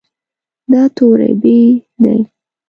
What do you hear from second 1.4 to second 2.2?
"ب" دی.